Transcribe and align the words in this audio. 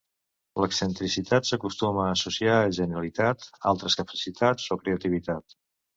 L'excentricitat 0.61 1.49
s'acostuma 1.49 2.01
a 2.07 2.15
associar 2.15 2.55
a 2.61 2.73
genialitat, 2.79 3.45
altes 3.73 3.99
capacitats 4.01 4.71
o 4.77 4.79
creativitat. 4.85 5.61